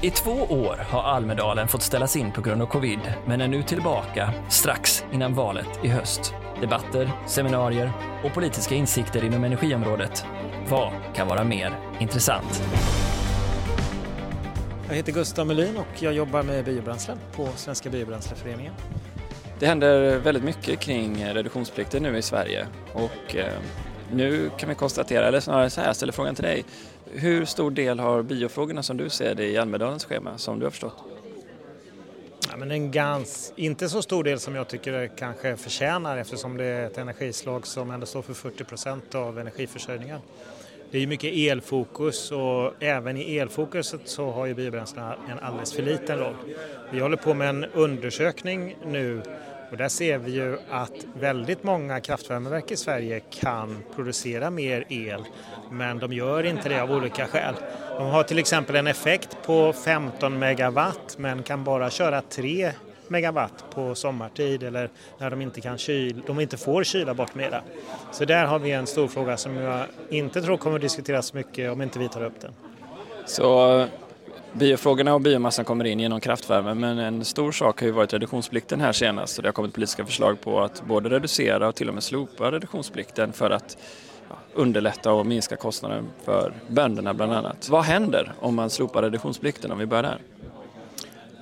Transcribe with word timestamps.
I 0.00 0.10
två 0.10 0.30
år 0.30 0.76
har 0.90 1.02
Almedalen 1.02 1.68
fått 1.68 1.82
ställas 1.82 2.16
in 2.16 2.32
på 2.32 2.40
grund 2.40 2.62
av 2.62 2.66
covid, 2.66 2.98
men 3.26 3.40
är 3.40 3.48
nu 3.48 3.62
tillbaka 3.62 4.32
strax 4.50 5.04
innan 5.12 5.34
valet 5.34 5.84
i 5.84 5.88
höst. 5.88 6.34
Debatter, 6.60 7.10
seminarier 7.26 7.92
och 8.24 8.34
politiska 8.34 8.74
insikter 8.74 9.24
inom 9.24 9.44
energiområdet. 9.44 10.24
Vad 10.68 10.92
kan 11.14 11.28
vara 11.28 11.44
mer 11.44 11.78
intressant? 12.00 12.62
Jag 14.88 14.94
heter 14.94 15.12
Gustav 15.12 15.46
Melin 15.46 15.76
och 15.76 16.02
jag 16.02 16.12
jobbar 16.12 16.42
med 16.42 16.64
biobränslen 16.64 17.18
på 17.36 17.48
Svenska 17.56 17.90
Biobränsleföreningen. 17.90 18.74
Det 19.58 19.66
händer 19.66 20.18
väldigt 20.18 20.44
mycket 20.44 20.80
kring 20.80 21.24
reduktionsplikten 21.24 22.02
nu 22.02 22.18
i 22.18 22.22
Sverige 22.22 22.66
och 22.92 23.36
eh, 23.36 23.52
nu 24.12 24.50
kan 24.58 24.68
vi 24.68 24.74
konstatera, 24.74 25.28
eller 25.28 25.40
snarare 25.40 25.70
så 25.70 25.80
här, 25.80 25.88
jag 25.88 25.96
ställer 25.96 26.12
frågan 26.12 26.34
till 26.34 26.44
dig. 26.44 26.64
Hur 27.16 27.44
stor 27.44 27.70
del 27.70 27.98
har 27.98 28.22
biofrågorna 28.22 28.82
som 28.82 28.96
du 28.96 29.08
ser 29.08 29.34
det 29.34 29.46
i 29.46 29.58
Almedalens 29.58 30.04
schema, 30.04 30.38
som 30.38 30.58
du 30.58 30.66
har 30.66 30.70
förstått? 30.70 31.04
Ja, 32.50 32.56
men 32.56 32.70
en 32.70 32.90
gans, 32.90 33.52
inte 33.56 33.88
så 33.88 34.02
stor 34.02 34.24
del 34.24 34.40
som 34.40 34.54
jag 34.54 34.68
tycker 34.68 34.92
det 34.92 35.08
kanske 35.08 35.56
förtjänar 35.56 36.16
eftersom 36.16 36.56
det 36.56 36.64
är 36.64 36.86
ett 36.86 36.98
energislag 36.98 37.66
som 37.66 37.90
ändå 37.90 38.06
står 38.06 38.22
för 38.22 38.34
40 38.34 38.64
procent 38.64 39.14
av 39.14 39.38
energiförsörjningen. 39.38 40.20
Det 40.90 41.02
är 41.02 41.06
mycket 41.06 41.32
elfokus 41.34 42.32
och 42.32 42.82
även 42.82 43.16
i 43.16 43.36
elfokuset 43.36 44.00
så 44.04 44.30
har 44.30 44.46
ju 44.46 44.54
biobränslena 44.54 45.16
en 45.30 45.38
alldeles 45.38 45.72
för 45.72 45.82
liten 45.82 46.18
roll. 46.18 46.36
Vi 46.92 47.00
håller 47.00 47.16
på 47.16 47.34
med 47.34 47.48
en 47.48 47.64
undersökning 47.64 48.76
nu 48.86 49.22
och 49.70 49.76
där 49.76 49.88
ser 49.88 50.18
vi 50.18 50.30
ju 50.30 50.58
att 50.70 51.06
väldigt 51.14 51.62
många 51.62 52.00
kraftvärmeverk 52.00 52.70
i 52.70 52.76
Sverige 52.76 53.20
kan 53.20 53.82
producera 53.94 54.50
mer 54.50 54.84
el 54.88 55.24
men 55.70 55.98
de 55.98 56.12
gör 56.12 56.44
inte 56.46 56.68
det 56.68 56.82
av 56.82 56.92
olika 56.92 57.26
skäl. 57.26 57.54
De 57.98 58.06
har 58.06 58.22
till 58.22 58.38
exempel 58.38 58.76
en 58.76 58.86
effekt 58.86 59.36
på 59.46 59.72
15 59.72 60.38
megawatt 60.38 61.16
men 61.18 61.42
kan 61.42 61.64
bara 61.64 61.90
köra 61.90 62.20
3 62.20 62.72
megawatt 63.08 63.64
på 63.74 63.94
sommartid 63.94 64.62
eller 64.62 64.90
när 65.18 65.30
de 65.30 65.42
inte, 65.42 65.60
kan 65.60 65.78
kyl, 65.78 66.22
de 66.26 66.40
inte 66.40 66.56
får 66.56 66.84
kyla 66.84 67.14
bort 67.14 67.34
mera. 67.34 67.62
Så 68.12 68.24
där 68.24 68.44
har 68.44 68.58
vi 68.58 68.70
en 68.70 68.86
stor 68.86 69.08
fråga 69.08 69.36
som 69.36 69.56
jag 69.56 69.86
inte 70.10 70.42
tror 70.42 70.56
kommer 70.56 70.78
diskuteras 70.78 71.34
mycket 71.34 71.72
om 71.72 71.82
inte 71.82 71.98
vi 71.98 72.08
tar 72.08 72.24
upp 72.24 72.40
den. 72.40 72.52
Så 73.26 73.86
biofrågorna 74.54 75.14
och 75.14 75.20
biomassan 75.20 75.64
kommer 75.64 75.84
in 75.84 76.00
genom 76.00 76.20
kraftvärme 76.20 76.74
men 76.74 76.98
en 76.98 77.24
stor 77.24 77.52
sak 77.52 77.80
har 77.80 77.86
ju 77.86 77.92
varit 77.92 78.12
reduktionsplikten 78.12 78.80
här 78.80 78.92
senast 78.92 79.38
och 79.38 79.42
det 79.42 79.48
har 79.48 79.52
kommit 79.52 79.74
politiska 79.74 80.06
förslag 80.06 80.40
på 80.40 80.60
att 80.60 80.82
både 80.86 81.08
reducera 81.08 81.68
och 81.68 81.74
till 81.74 81.88
och 81.88 81.94
med 81.94 82.02
slopa 82.02 82.52
reduktionsplikten 82.52 83.32
för 83.32 83.50
att 83.50 83.78
underlätta 84.54 85.12
och 85.12 85.26
minska 85.26 85.56
kostnaden 85.56 86.08
för 86.24 86.52
bönderna 86.68 87.14
bland 87.14 87.32
annat. 87.32 87.68
Vad 87.70 87.84
händer 87.84 88.32
om 88.40 88.54
man 88.54 88.70
slopar 88.70 89.02
reduktionsplikten 89.02 89.72
om 89.72 89.78
vi 89.78 89.86
börjar 89.86 90.02
där? 90.02 90.18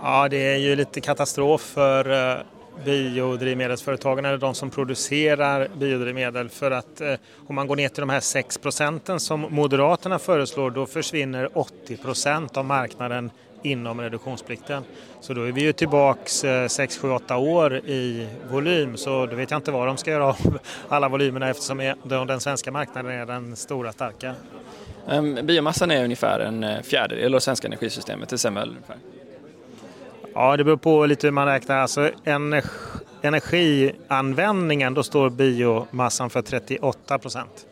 Ja, 0.00 0.28
det 0.28 0.52
är 0.52 0.56
ju 0.56 0.76
lite 0.76 1.00
katastrof 1.00 1.60
för 1.60 2.32
eh, 2.32 2.42
biodrivmedelsföretagen 2.84 4.24
eller 4.24 4.38
de 4.38 4.54
som 4.54 4.70
producerar 4.70 5.68
biodrivmedel 5.78 6.48
för 6.48 6.70
att 6.70 7.00
eh, 7.00 7.14
om 7.46 7.54
man 7.54 7.66
går 7.66 7.76
ner 7.76 7.88
till 7.88 8.00
de 8.00 8.08
här 8.08 8.20
6 8.20 8.58
procenten 8.58 9.20
som 9.20 9.46
Moderaterna 9.50 10.18
föreslår 10.18 10.70
då 10.70 10.86
försvinner 10.86 11.58
80 11.58 11.96
procent 11.96 12.56
av 12.56 12.64
marknaden 12.64 13.30
inom 13.62 14.00
reduktionsplikten. 14.00 14.82
Så 15.20 15.34
då 15.34 15.42
är 15.42 15.52
vi 15.52 15.60
ju 15.60 15.72
tillbaks 15.72 16.44
6, 16.68 16.98
7, 16.98 17.10
8 17.10 17.36
år 17.36 17.76
i 17.76 18.28
volym 18.50 18.96
så 18.96 19.26
då 19.26 19.36
vet 19.36 19.50
jag 19.50 19.58
inte 19.58 19.70
vad 19.70 19.86
de 19.86 19.96
ska 19.96 20.10
göra 20.10 20.26
av 20.26 20.58
alla 20.88 21.08
volymerna 21.08 21.50
eftersom 21.50 21.94
den 22.28 22.40
svenska 22.40 22.72
marknaden 22.72 23.12
är 23.12 23.26
den 23.26 23.56
stora 23.56 23.92
starka. 23.92 24.34
Biomassan 25.42 25.90
är 25.90 26.04
ungefär 26.04 26.40
en 26.40 26.64
eh, 26.64 26.82
fjärdedel 26.82 27.34
av 27.34 27.38
svenska 27.38 27.66
energisystemet, 27.68 28.28
det 28.28 28.38
stämmer 28.38 28.62
ungefär? 28.62 28.96
Ja, 30.34 30.56
det 30.56 30.64
beror 30.64 30.76
på 30.76 31.06
lite 31.06 31.26
hur 31.26 31.32
man 31.32 31.46
räknar. 31.46 31.76
Alltså 31.76 32.10
energianvändningen, 33.22 34.94
då 34.94 35.02
står 35.02 35.30
biomassan 35.30 36.30
för 36.30 36.42
38 36.42 37.18
procent. 37.18 37.66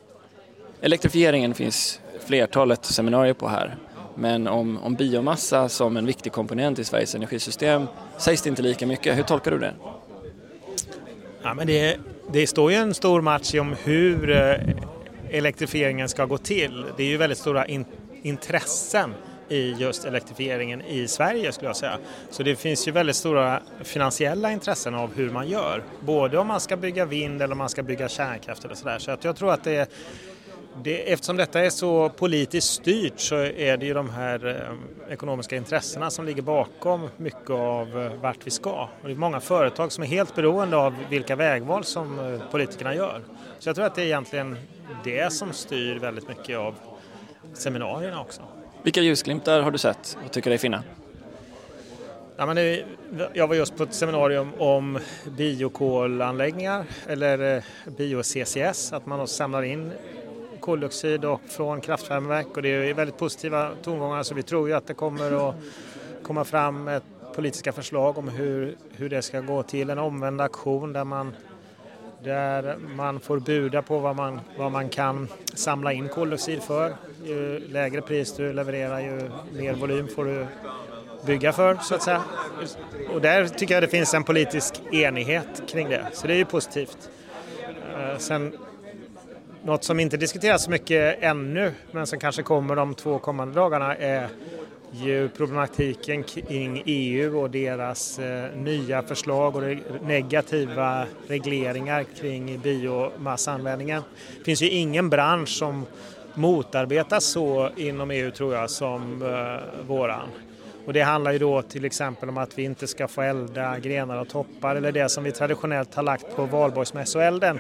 Elektrifieringen 0.81 1.55
finns 1.55 2.01
flertalet 2.27 2.85
seminarier 2.85 3.35
på 3.35 3.49
här. 3.49 3.77
Men 4.15 4.49
om, 4.49 4.79
om 4.79 4.95
biomassa 4.95 5.69
som 5.69 5.97
en 5.97 6.07
viktig 6.07 6.33
komponent 6.33 6.79
i 6.79 6.85
Sveriges 6.85 7.15
energisystem 7.15 7.87
sägs 8.19 8.43
det 8.43 8.51
inte 8.51 8.63
lika 8.63 8.87
mycket. 8.87 9.19
Hur 9.19 9.23
tolkar 9.23 9.51
du 9.51 9.59
det? 9.59 9.75
Ja, 11.43 11.55
men 11.55 11.67
det, 11.67 11.97
det 12.33 12.47
står 12.47 12.73
ju 12.73 12.77
en 12.77 12.95
stor 12.95 13.21
match 13.21 13.55
om 13.55 13.77
hur 13.85 14.31
eh, 14.31 14.57
elektrifieringen 15.31 16.09
ska 16.09 16.25
gå 16.25 16.39
till. 16.39 16.85
Det 16.97 17.03
är 17.03 17.09
ju 17.09 17.17
väldigt 17.17 17.39
stora 17.39 17.67
in, 17.67 17.85
intressen 18.23 19.15
i 19.53 19.77
just 19.79 20.05
elektrifieringen 20.05 20.83
i 20.83 21.09
Sverige 21.09 21.53
skulle 21.53 21.69
jag 21.69 21.77
säga. 21.77 21.99
Så 22.31 22.43
det 22.43 22.57
finns 22.57 22.89
ju 22.89 22.93
väldigt 22.93 23.17
stora 23.17 23.61
finansiella 23.81 24.53
intressen 24.53 24.95
av 24.95 25.15
hur 25.15 25.31
man 25.31 25.49
gör. 25.49 25.83
Både 26.01 26.39
om 26.39 26.47
man 26.47 26.61
ska 26.61 26.77
bygga 26.77 27.05
vind 27.05 27.43
eller 27.43 27.53
om 27.53 27.59
man 27.59 27.69
ska 27.69 27.83
bygga 27.83 28.09
kärnkraft 28.09 28.65
eller 28.65 28.75
sådär. 28.75 28.99
Så 28.99 29.11
att 29.11 29.25
jag 29.25 29.37
tror 29.37 29.53
att 29.53 29.65
det 29.65 29.77
är 29.77 29.87
det, 30.83 31.13
eftersom 31.13 31.37
detta 31.37 31.61
är 31.61 31.71
så 31.71 32.09
politiskt 32.09 32.73
styrt 32.73 33.21
så 33.21 33.37
är 33.37 33.77
det 33.77 33.87
ju 33.87 33.95
de 33.95 34.11
här 34.11 34.47
eh, 34.47 35.13
ekonomiska 35.13 35.57
intressena 35.57 36.11
som 36.11 36.25
ligger 36.25 36.43
bakom 36.43 37.09
mycket 37.17 37.51
av 37.51 38.01
eh, 38.01 38.13
vart 38.21 38.47
vi 38.47 38.51
ska. 38.51 38.89
Och 39.03 39.09
det 39.09 39.13
är 39.13 39.17
många 39.17 39.41
företag 39.41 39.93
som 39.93 40.05
är 40.05 40.09
helt 40.09 40.35
beroende 40.35 40.77
av 40.77 40.95
vilka 41.11 41.37
vägval 41.37 41.85
som 41.85 42.19
eh, 42.19 42.51
politikerna 42.51 42.95
gör. 42.95 43.23
Så 43.59 43.69
jag 43.69 43.77
tror 43.77 43.87
att 43.87 43.95
det 43.95 44.03
är 44.03 44.07
egentligen 44.07 44.57
det 45.05 45.33
som 45.33 45.53
styr 45.53 45.99
väldigt 45.99 46.29
mycket 46.29 46.59
av 46.59 46.75
seminarierna 47.55 48.21
också. 48.21 48.43
Vilka 48.83 49.01
ljusglimtar 49.01 49.61
har 49.61 49.71
du 49.71 49.79
sett 49.79 50.19
och 50.25 50.33
tycker 50.33 50.51
dig 50.51 50.59
finna? 50.59 50.83
Ja, 52.37 52.47
men 52.47 52.57
det, 52.57 52.85
jag 53.33 53.49
var 53.49 53.55
just 53.55 53.77
på 53.77 53.83
ett 53.83 53.95
seminarium 53.95 54.51
om 54.59 54.99
biokolanläggningar 55.37 56.85
eller 57.07 57.57
eh, 57.57 57.63
bio-CCS, 57.97 58.93
att 58.93 59.07
man 59.07 59.29
samlar 59.29 59.63
in 59.63 59.93
koldioxid 60.61 61.25
och 61.25 61.41
från 61.49 61.81
kraftvärmeverk 61.81 62.57
och 62.57 62.63
det 62.63 62.69
är 62.69 62.95
väldigt 62.95 63.19
positiva 63.19 63.71
tongångar 63.83 64.23
så 64.23 64.35
vi 64.35 64.43
tror 64.43 64.69
ju 64.69 64.75
att 64.75 64.87
det 64.87 64.95
kommer 64.95 65.49
att 65.49 65.55
komma 66.23 66.45
fram 66.45 66.89
ett 66.89 67.03
politiska 67.35 67.73
förslag 67.73 68.19
om 68.19 68.29
hur, 68.29 68.77
hur 68.91 69.09
det 69.09 69.23
ska 69.23 69.41
gå 69.41 69.63
till. 69.63 69.91
En 69.91 69.99
omvänd 69.99 70.41
aktion 70.41 70.93
där 70.93 71.05
man, 71.05 71.35
där 72.25 72.77
man 72.77 73.21
får 73.21 73.39
buda 73.39 73.83
på 73.83 73.99
vad 73.99 74.17
man, 74.17 74.41
vad 74.57 74.73
man 74.73 74.89
kan 74.89 75.29
samla 75.55 75.93
in 75.93 76.09
koldioxid 76.09 76.63
för. 76.63 76.97
Ju 77.25 77.59
lägre 77.69 78.01
pris 78.01 78.37
du 78.37 78.53
levererar 78.53 79.01
ju 79.01 79.31
mer 79.53 79.75
volym 79.75 80.09
får 80.09 80.25
du 80.25 80.47
bygga 81.27 81.53
för 81.53 81.75
så 81.75 81.95
att 81.95 82.03
säga. 82.03 82.23
Och 83.15 83.21
där 83.21 83.49
tycker 83.49 83.75
jag 83.75 83.83
det 83.83 83.89
finns 83.89 84.15
en 84.15 84.25
politisk 84.25 84.83
enighet 84.93 85.63
kring 85.69 85.89
det, 85.89 86.07
så 86.13 86.27
det 86.27 86.33
är 86.33 86.39
ju 86.39 86.45
positivt. 86.45 87.11
Eh, 87.97 88.19
sen 88.19 88.53
något 89.63 89.85
som 89.85 90.01
inte 90.01 90.17
diskuteras 90.17 90.65
så 90.65 90.71
mycket 90.71 91.23
ännu, 91.23 91.73
men 91.91 92.07
som 92.07 92.19
kanske 92.19 92.43
kommer 92.43 92.77
de 92.77 92.95
två 92.95 93.19
kommande 93.19 93.55
dagarna, 93.55 93.97
är 93.97 94.29
ju 94.93 95.29
problematiken 95.29 96.23
kring 96.23 96.83
EU 96.87 97.41
och 97.41 97.51
deras 97.51 98.19
eh, 98.19 98.57
nya 98.57 99.03
förslag 99.03 99.57
och 99.57 99.63
negativa 100.03 101.07
regleringar 101.27 102.05
kring 102.21 102.59
biomassanvändningen. 102.59 104.03
Det 104.39 104.45
finns 104.45 104.63
ju 104.63 104.69
ingen 104.69 105.11
bransch 105.11 105.49
som 105.49 105.87
motarbetas 106.35 107.25
så 107.25 107.71
inom 107.77 108.11
EU 108.11 108.31
tror 108.31 108.55
jag 108.55 108.71
som 108.71 109.23
eh, 109.23 109.87
våran. 109.87 110.29
Och 110.87 110.93
det 110.93 111.01
handlar 111.01 111.33
ju 111.33 111.39
då 111.39 111.63
till 111.63 111.85
exempel 111.85 112.29
om 112.29 112.39
att 112.39 112.59
vi 112.59 112.63
inte 112.63 112.87
ska 112.87 113.09
få 113.09 113.23
elda 113.23 113.79
grenar 113.79 114.21
och 114.21 114.29
toppar 114.29 114.77
eller 114.77 114.93
det 114.93 115.09
som 115.09 115.25
vi 115.25 115.33
traditionellt 115.33 115.95
har 115.95 116.03
lagt 116.03 116.37
på 116.37 116.47
valborgsmässoelden. 116.47 117.59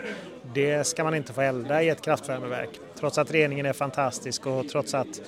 Det 0.54 0.86
ska 0.86 1.04
man 1.04 1.14
inte 1.14 1.32
få 1.32 1.40
elda 1.40 1.82
i 1.82 1.88
ett 1.88 2.02
kraftvärmeverk. 2.02 2.70
Trots 2.98 3.18
att 3.18 3.30
reningen 3.30 3.66
är 3.66 3.72
fantastisk 3.72 4.46
och 4.46 4.68
trots 4.68 4.94
att 4.94 5.20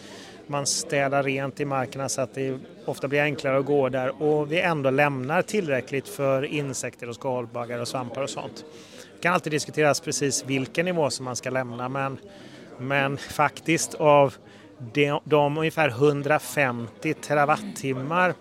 man 0.46 0.66
städar 0.66 1.22
rent 1.22 1.60
i 1.60 1.64
markerna 1.64 2.08
så 2.08 2.20
att 2.20 2.34
det 2.34 2.58
ofta 2.84 3.08
blir 3.08 3.22
enklare 3.22 3.58
att 3.58 3.66
gå 3.66 3.88
där 3.88 4.22
och 4.22 4.52
vi 4.52 4.60
ändå 4.60 4.90
lämnar 4.90 5.42
tillräckligt 5.42 6.08
för 6.08 6.44
insekter 6.44 7.08
och 7.08 7.14
skalbaggar 7.14 7.78
och 7.78 7.88
svampar 7.88 8.22
och 8.22 8.30
sånt. 8.30 8.64
Det 9.14 9.22
kan 9.22 9.34
alltid 9.34 9.52
diskuteras 9.52 10.00
precis 10.00 10.44
vilken 10.44 10.84
nivå 10.84 11.10
som 11.10 11.24
man 11.24 11.36
ska 11.36 11.50
lämna 11.50 11.88
men, 11.88 12.18
men 12.78 13.16
faktiskt 13.16 13.94
av 13.94 14.34
de, 14.92 15.20
de 15.24 15.58
ungefär 15.58 15.88
150 15.88 17.14
terawattimmar 17.14 18.34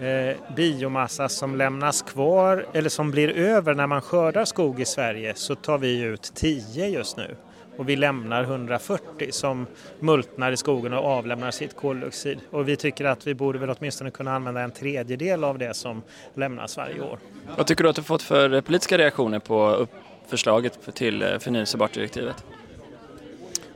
eh, 0.00 0.54
biomassa 0.56 1.28
som 1.28 1.56
lämnas 1.56 2.02
kvar 2.02 2.66
eller 2.72 2.88
som 2.88 3.10
blir 3.10 3.28
över 3.28 3.74
när 3.74 3.86
man 3.86 4.02
skördar 4.02 4.44
skog 4.44 4.80
i 4.80 4.84
Sverige 4.84 5.34
så 5.34 5.54
tar 5.54 5.78
vi 5.78 6.00
ut 6.00 6.32
10 6.34 6.88
just 6.88 7.16
nu. 7.16 7.36
Och 7.80 7.88
vi 7.88 7.96
lämnar 7.96 8.42
140 8.42 9.32
som 9.32 9.66
multnar 10.00 10.52
i 10.52 10.56
skogen 10.56 10.92
och 10.92 11.04
avlämnar 11.04 11.50
sitt 11.50 11.76
koldioxid. 11.76 12.38
Och 12.50 12.68
vi 12.68 12.76
tycker 12.76 13.04
att 13.04 13.26
vi 13.26 13.34
borde 13.34 13.58
väl 13.58 13.70
åtminstone 13.78 14.10
kunna 14.10 14.34
använda 14.34 14.60
en 14.60 14.70
tredjedel 14.70 15.44
av 15.44 15.58
det 15.58 15.74
som 15.74 16.02
lämnas 16.34 16.76
varje 16.76 17.00
år. 17.00 17.18
Vad 17.56 17.66
tycker 17.66 17.84
du 17.84 17.90
att 17.90 17.96
du 17.96 18.02
fått 18.02 18.22
för 18.22 18.60
politiska 18.60 18.98
reaktioner 18.98 19.38
på 19.38 19.86
förslaget 20.28 20.94
till 20.94 21.22
eh, 21.22 21.38
förnyelsebart-direktivet? 21.38 22.44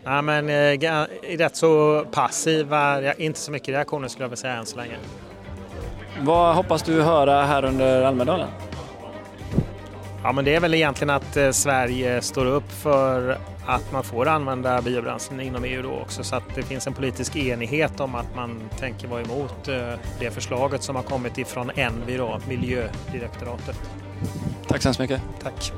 Ja, 0.03 0.23
men, 0.23 0.49
eh, 0.49 1.07
rätt 1.39 1.57
så 1.57 2.05
passiva, 2.13 3.15
inte 3.15 3.41
så 3.41 3.53
mycket 3.53 3.69
reaktioner 3.69 4.09
skulle 4.09 4.25
jag 4.25 4.29
vilja 4.29 4.37
säga 4.37 4.55
än 4.55 4.67
så 4.67 4.77
länge. 4.77 4.97
Vad 6.21 6.55
hoppas 6.55 6.83
du 6.83 7.03
höra 7.03 7.43
här 7.43 7.65
under 7.65 8.03
Almedalen? 8.03 8.49
Ja, 10.23 10.33
men 10.33 10.45
det 10.45 10.55
är 10.55 10.61
väl 10.61 10.75
egentligen 10.75 11.11
att 11.11 11.37
eh, 11.37 11.51
Sverige 11.51 12.23
står 12.23 12.47
upp 12.47 12.73
för 12.73 13.39
att 13.67 13.93
man 13.93 14.05
får 14.05 14.29
använda 14.29 14.83
biobränslen 14.83 15.41
inom 15.41 15.65
EU 15.65 15.83
då 15.83 15.93
också 15.93 16.25
så 16.25 16.37
att 16.37 16.55
det 16.55 16.63
finns 16.63 16.87
en 16.87 16.95
politisk 16.95 17.37
enighet 17.37 18.01
om 18.01 18.15
att 18.15 18.37
man 18.37 18.61
tänker 18.79 19.09
vara 19.09 19.23
emot 19.23 19.69
eh, 19.69 19.93
det 20.19 20.31
förslaget 20.31 20.83
som 20.83 20.97
har 20.97 21.03
kommit 21.03 21.39
ifrån 21.39 21.71
Envi, 21.75 22.17
då, 22.17 22.41
miljödirektoratet. 22.49 23.81
Tack 24.67 24.83
så 24.83 24.89
hemskt 24.89 25.01
mycket. 25.01 25.23
Tack. 25.43 25.73